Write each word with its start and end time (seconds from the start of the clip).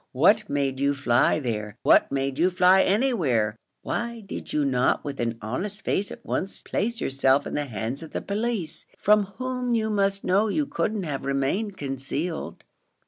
What 0.13 0.49
made 0.49 0.79
you 0.79 0.95
fly 0.95 1.39
there? 1.39 1.77
what 1.83 2.11
made 2.11 2.39
you 2.39 2.49
fly 2.49 2.81
anywhere? 2.81 3.55
why 3.83 4.21
did 4.21 4.51
you 4.51 4.65
not 4.65 5.03
with 5.05 5.19
an 5.19 5.37
honest 5.43 5.85
face 5.85 6.11
at 6.11 6.25
once 6.25 6.59
place 6.63 6.99
yourself 6.99 7.45
in 7.45 7.53
the 7.53 7.65
hands 7.65 8.01
of 8.01 8.09
the 8.11 8.19
police, 8.21 8.87
from 8.97 9.25
whom 9.37 9.75
you 9.75 9.91
must 9.91 10.23
know 10.23 10.47
you 10.47 10.65
couldn't 10.65 11.03
have 11.03 11.23
remained 11.23 11.77
concealed?" 11.77 12.63